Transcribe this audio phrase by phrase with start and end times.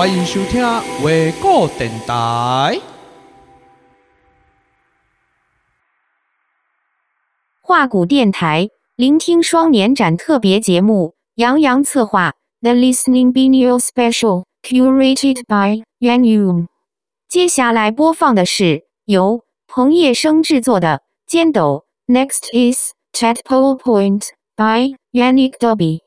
[0.00, 0.64] 欢迎收听
[1.04, 2.80] 维果电台。
[7.60, 12.32] 画谷电台聆听双年展特别节目，杨洋策划
[12.62, 16.68] ，The Listening Bineo Special curated by Yan Yu。
[17.28, 25.98] 接下来播放的是由彭业生制作的《尖斗》，Next is Tadpole Point by Yannick Dobby。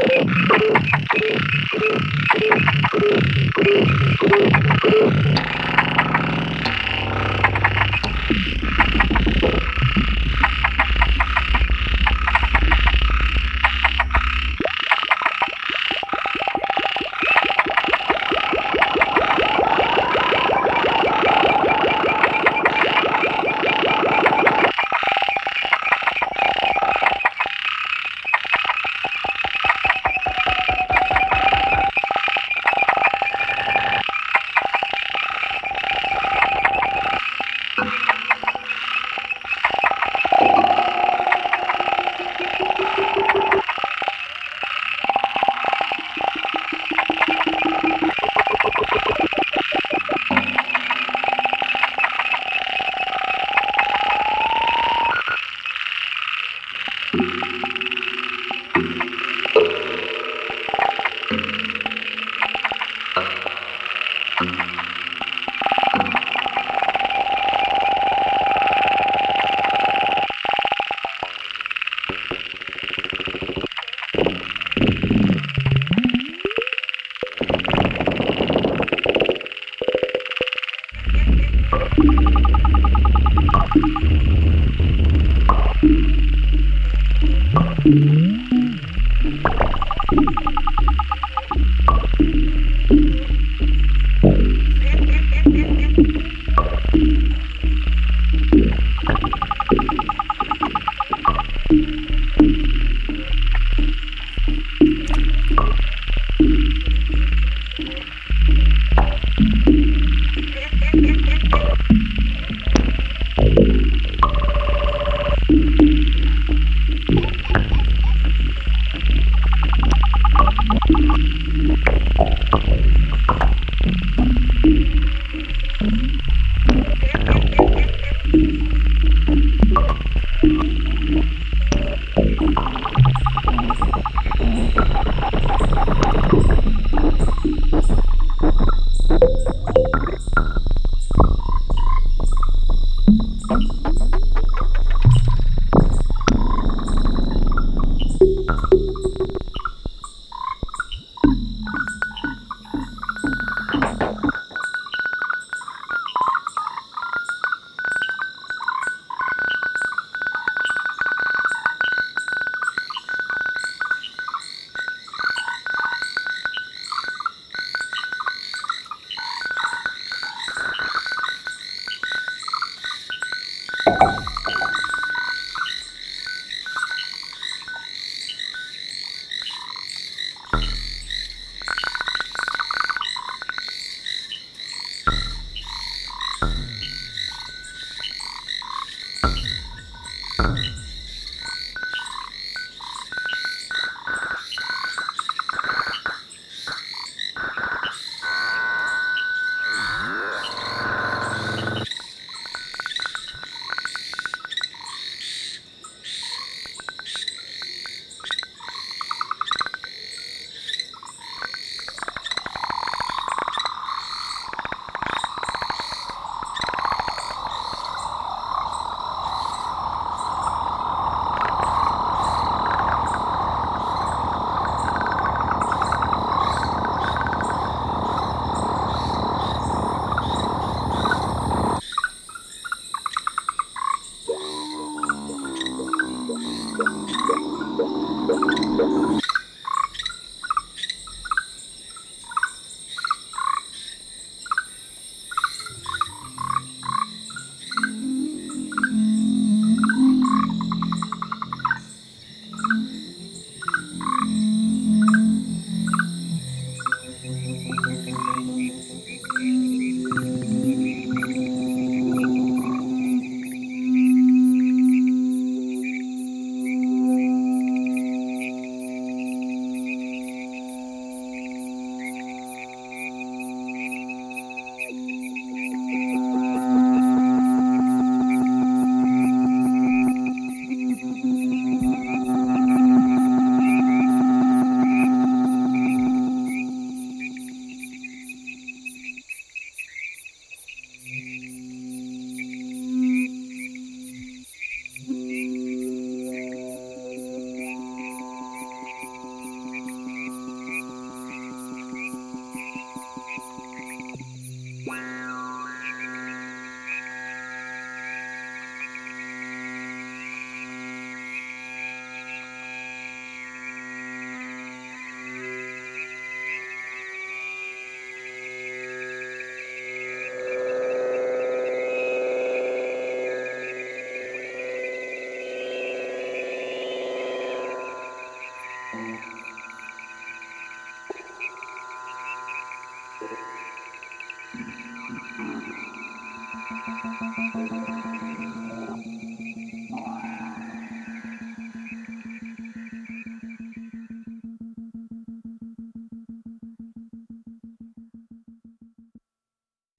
[0.00, 0.30] Thank
[5.26, 5.37] you.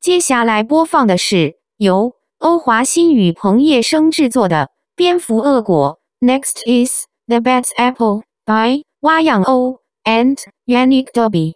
[0.10, 6.00] 接下来播放的是由区华欣与澎叶生制作的《蝙蝠恶果》。
[6.28, 10.36] Next is The Bad Apple by Wa Yang O and
[10.66, 11.54] Yannick Dobby.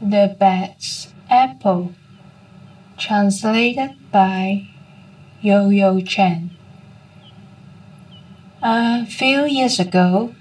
[0.00, 0.76] The Bad
[1.30, 1.94] Apple,
[2.98, 4.66] translated by
[5.40, 6.59] Yo Yo Chen.
[8.62, 10.34] A few years ago,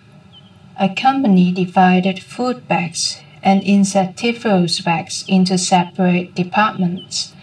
[0.77, 7.33] a company divided food bags and insectivorous bats into separate departments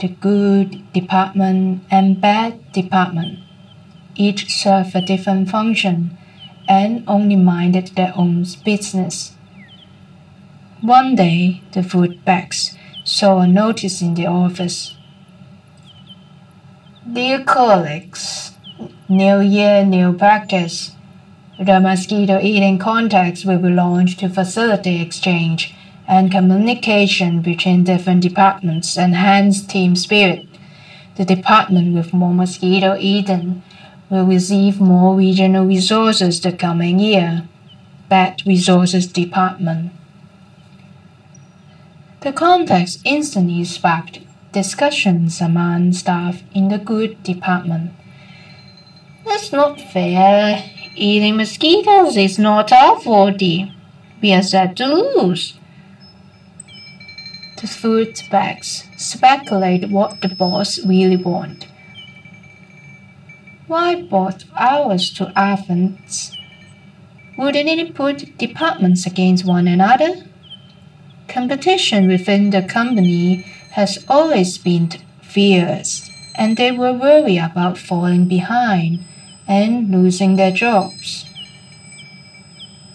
[0.00, 3.38] the good department and bad department.
[4.16, 6.16] Each served a different function
[6.68, 9.36] and only minded their own business.
[10.80, 14.96] One day, the food bags saw a notice in the office.
[17.12, 18.52] Dear colleagues,
[19.10, 20.92] new year, new practice.
[21.58, 25.74] The mosquito eating contacts will be launched to facilitate exchange
[26.06, 30.46] and communication between different departments and enhance team spirit.
[31.16, 33.64] The department with more mosquito eaten
[34.08, 37.48] will receive more regional resources the coming year.
[38.08, 39.90] Bad Resources Department.
[42.20, 44.20] The context instantly sparked
[44.52, 47.90] discussions among staff in the good department.
[49.30, 50.68] That's not fair.
[50.96, 53.70] Eating mosquitoes is not our forte.
[54.20, 55.54] We are set to lose.
[57.60, 61.68] The food bags speculate what the boss really want.
[63.68, 66.36] Why both hours to Athens?
[67.38, 70.26] Wouldn't it put departments against one another?
[71.28, 73.42] Competition within the company
[73.78, 74.90] has always been
[75.22, 79.04] fierce, and they were worried about falling behind
[79.50, 81.26] and losing their jobs.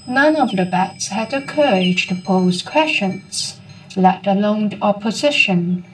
[0.08, 3.60] None of the bats had the courage to pose questions,
[3.96, 5.86] let alone the opposition.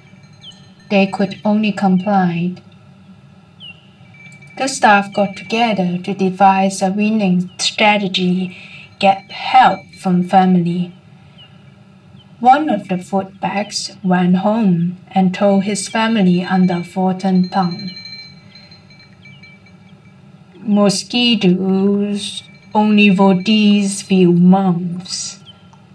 [0.90, 2.56] They could only comply.
[4.58, 8.56] The staff got together to devise a winning strategy,
[9.00, 10.94] get help from family
[12.42, 17.92] one of the fruit bats went home and told his family under Fulton tongue.
[20.64, 22.44] Mosquitoes
[22.76, 25.40] only for these few months.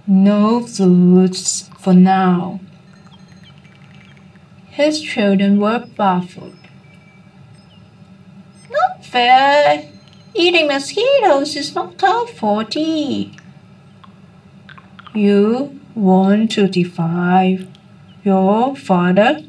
[0.08, 2.61] No fruits for now.
[4.70, 6.56] His children were baffled.
[8.70, 9.88] Not fair.
[10.35, 13.30] Eating mosquitoes is not our forte.
[15.14, 17.66] You want to defy
[18.25, 19.42] your father?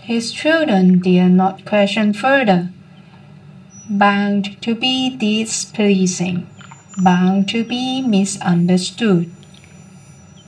[0.00, 2.70] His children dare not question further.
[3.88, 6.48] Bound to be displeasing,
[6.98, 9.30] bound to be misunderstood.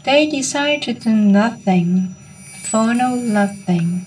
[0.05, 2.17] They decide to do nothing,
[2.63, 4.07] follow nothing.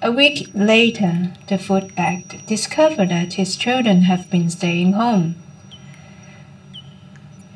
[0.00, 5.34] A week later, the fruit bat discovered that his children have been staying home.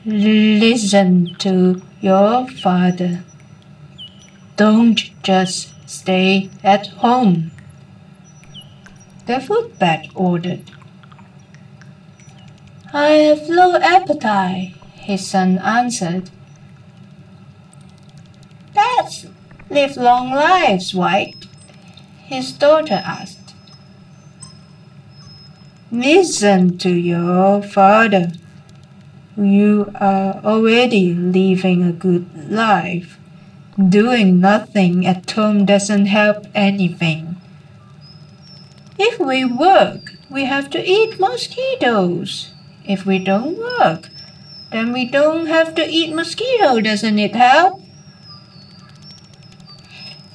[0.05, 3.25] Listen to your father.
[4.57, 7.50] Don't just stay at home.
[9.26, 10.71] The fruit bat ordered.
[12.92, 16.30] I have no appetite, his son answered.
[18.73, 19.26] Bats
[19.68, 21.49] live long lives, White,
[22.25, 23.54] his daughter asked.
[25.90, 28.30] Listen to your father.
[29.37, 33.18] You are already living a good life.
[33.76, 37.25] Doing nothing at home doesn't help anything.
[38.99, 42.50] If we work, we have to eat mosquitoes.
[42.85, 44.09] If we don't work,
[44.73, 46.81] then we don't have to eat mosquito.
[46.81, 47.83] Doesn't it help?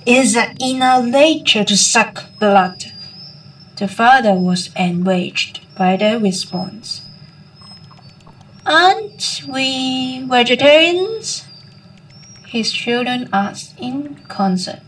[0.06, 2.86] Is it in our nature to suck blood?
[3.78, 7.02] The father was enraged by their response.
[8.66, 11.46] Aren't we vegetarians?
[12.48, 14.82] His children asked in concert.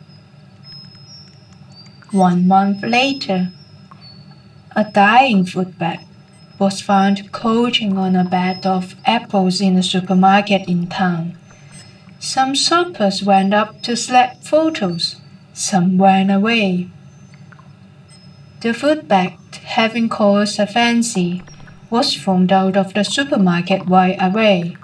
[2.12, 3.52] One month later,
[4.76, 6.04] a dying fruit bat
[6.60, 11.38] was found couching on a bed of apples in a supermarket in town.
[12.20, 15.18] Some shoppers went up to snap photos,
[15.54, 16.90] some ran away.
[18.62, 21.44] The fruit bat, having caused a fancy,
[21.90, 24.78] was thrown out of the supermarket right away.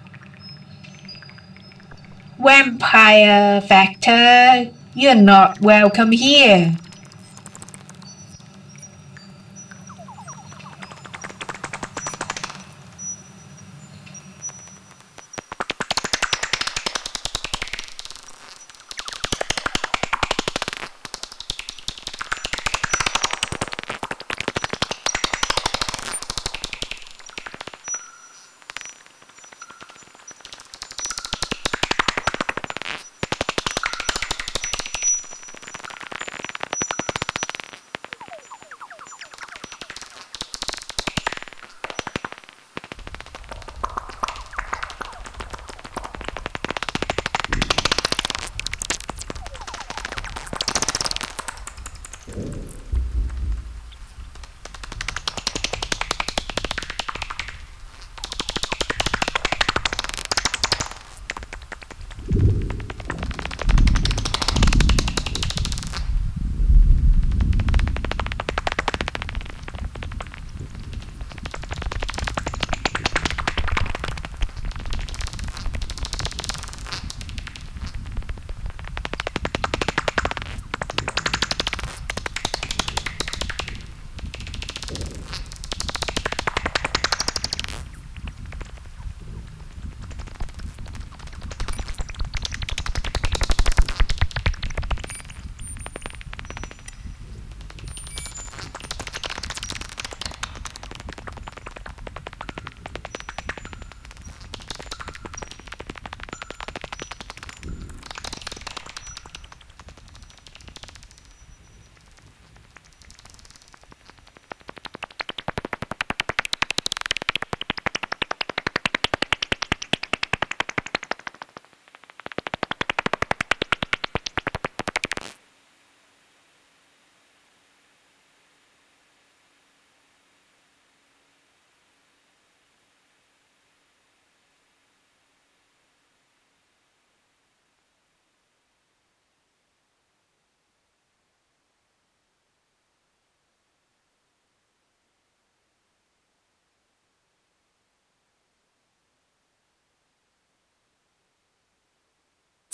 [2.37, 6.75] Vampire Factor, you're not welcome here.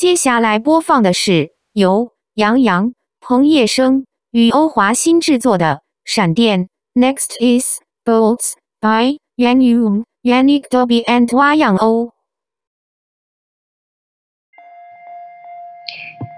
[0.06, 6.70] 接下来播放的是由杨洋、彭业生与欧华新制作的《闪电》。
[6.94, 12.12] Next is Bolts by Yan Yu, Yannick Dobby and Hua Yang O.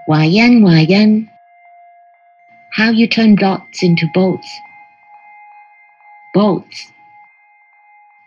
[0.08, 1.28] Wayan Wayan,
[2.78, 4.48] how you turn dots into bolts.
[6.34, 6.88] Bolts,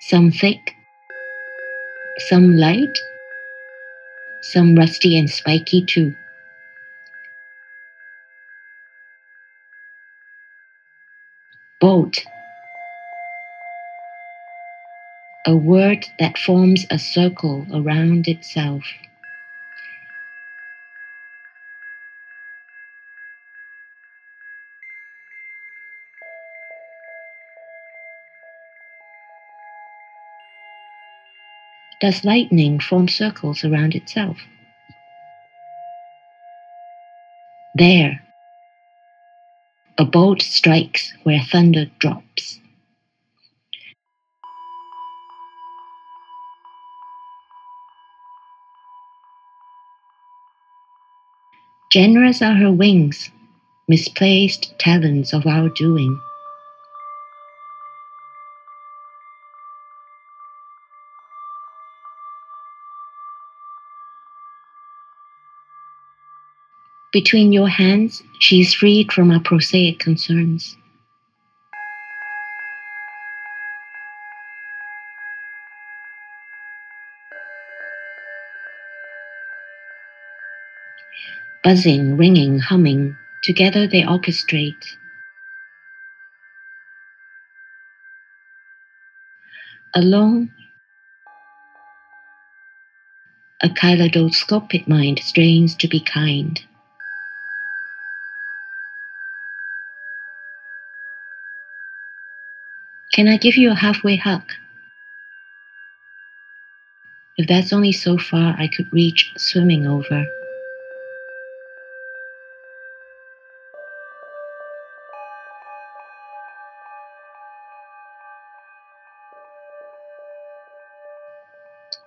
[0.03, 0.77] some thick,
[2.29, 2.93] some light,
[4.43, 6.15] some rusty and spiky too.
[11.81, 12.19] Bolt,
[15.47, 18.85] a word that forms a circle around itself.
[32.01, 34.39] Does lightning form circles around itself?
[37.75, 38.23] There,
[39.99, 42.59] a bolt strikes where thunder drops.
[51.93, 53.31] Generous are her wings,
[53.89, 56.19] misplaced talons of our doing.
[67.13, 70.77] Between your hands, she is freed from our prosaic concerns.
[81.65, 84.97] Buzzing, ringing, humming, together they orchestrate.
[89.95, 90.53] Alone,
[93.63, 96.63] a kaleidoscopic mind strains to be kind.
[103.13, 104.43] Can I give you a halfway hug?
[107.37, 110.27] If that's only so far I could reach swimming over.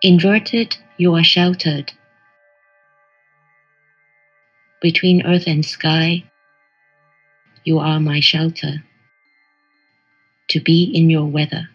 [0.02, 1.92] Inverted, you are sheltered.
[4.82, 6.24] Between earth and sky,
[7.66, 8.84] you are my shelter.
[10.54, 11.68] To be in your weather.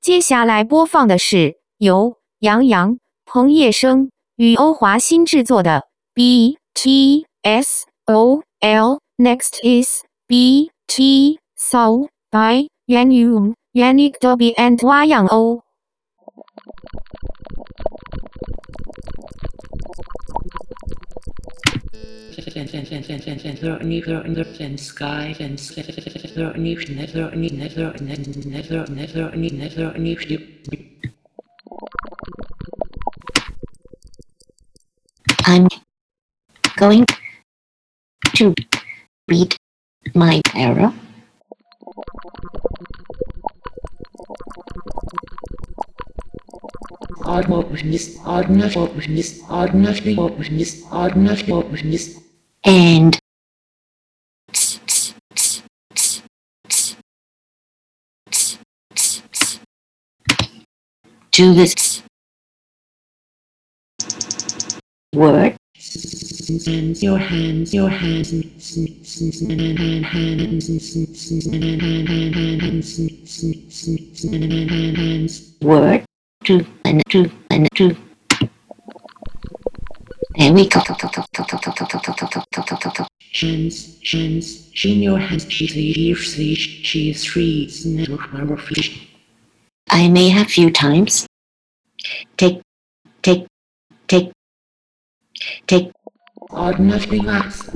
[0.00, 5.80] 接下来播放的是由杨洋、彭业生与欧华新制作的
[6.14, 8.94] 《B T S O L》。
[9.18, 15.60] Next is B T Soul by Yuan Yu, Yannick Dobby and Wayang O.
[35.46, 35.68] I'm
[36.76, 37.06] going
[38.34, 38.54] to
[39.28, 39.56] read
[40.14, 40.92] my error.
[52.64, 53.18] And
[61.30, 62.02] do this
[65.14, 65.56] word
[66.66, 68.32] and your hands, your hands,
[75.62, 76.04] word
[76.44, 78.09] to and to and to.
[80.40, 80.80] There we go.
[84.72, 87.68] she in your hands, she is free,
[89.90, 91.26] I may have few times.
[92.38, 92.62] Take,
[93.20, 93.46] take,
[94.08, 94.32] take,
[95.66, 95.92] take.
[96.48, 97.68] Or nothing else.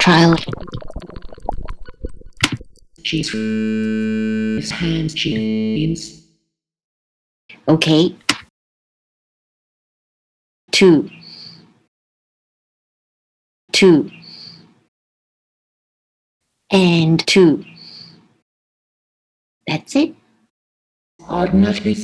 [0.00, 0.36] Trial.
[3.02, 5.84] She's his hands, she
[7.68, 8.16] Okay.
[10.72, 11.10] Two.
[13.76, 14.10] Two.
[16.70, 17.62] And two.
[19.66, 20.14] That's it.
[21.28, 21.94] Ordinary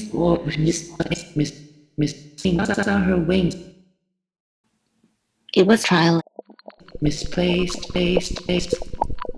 [3.04, 3.56] her wings.
[5.54, 6.20] It was trial.
[7.00, 8.74] Misplaced, based, based,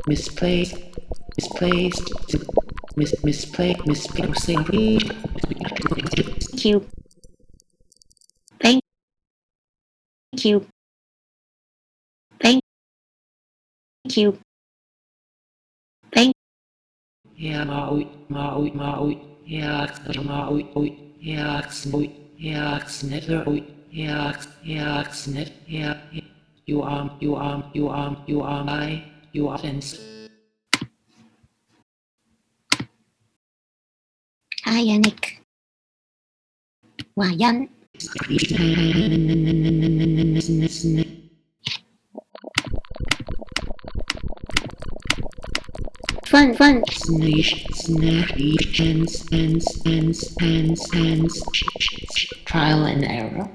[0.09, 0.75] misplaced,
[1.37, 2.03] misplaced,
[2.97, 5.13] mis misplaced, misplaced.
[6.51, 6.85] Thank you.
[8.61, 8.83] Thank
[10.45, 10.67] you.
[14.13, 14.39] You.
[16.13, 16.35] Thank.
[17.37, 19.19] Yeah, Maui, Maui, Maui.
[19.47, 19.89] Yeah,
[20.23, 20.69] Maui.
[21.21, 22.13] Yeah, Maui.
[22.37, 23.65] Yeah, Snither.
[23.91, 25.53] Yeah, yeah, Snit.
[25.67, 25.97] Yeah,
[26.67, 29.99] you are, you are, you are, you are my, you are sense.
[34.65, 35.41] Hi, Yannick.
[46.35, 46.83] Fun, fun.
[46.91, 51.43] Snish, snappy, hands, hands, hands, hands, hands.
[52.45, 53.49] Trial and error.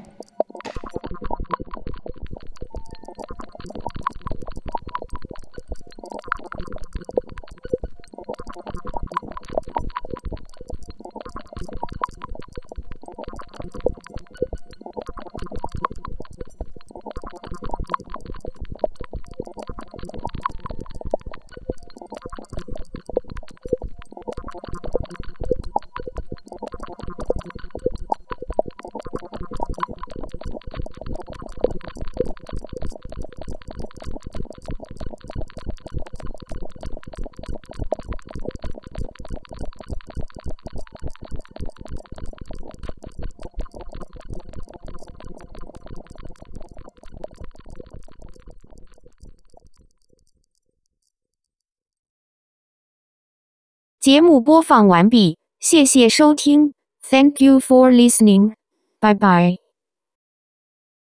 [54.09, 56.73] 节目播放完毕，谢谢收听
[57.07, 58.53] ，Thank you for listening，
[58.99, 59.58] 拜拜。